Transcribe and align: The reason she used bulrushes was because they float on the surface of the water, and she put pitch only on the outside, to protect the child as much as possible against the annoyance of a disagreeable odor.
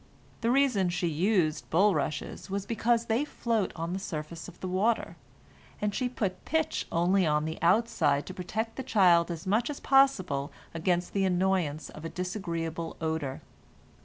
The 0.41 0.49
reason 0.49 0.89
she 0.89 1.05
used 1.05 1.69
bulrushes 1.69 2.49
was 2.49 2.65
because 2.65 3.05
they 3.05 3.23
float 3.23 3.71
on 3.75 3.93
the 3.93 3.99
surface 3.99 4.47
of 4.47 4.59
the 4.59 4.67
water, 4.67 5.15
and 5.79 5.93
she 5.93 6.09
put 6.09 6.43
pitch 6.43 6.87
only 6.91 7.23
on 7.27 7.45
the 7.45 7.59
outside, 7.61 8.25
to 8.25 8.33
protect 8.33 8.77
the 8.77 8.81
child 8.81 9.29
as 9.29 9.45
much 9.45 9.69
as 9.69 9.79
possible 9.79 10.51
against 10.73 11.13
the 11.13 11.23
annoyance 11.23 11.89
of 11.91 12.03
a 12.03 12.09
disagreeable 12.09 12.97
odor. 12.99 13.43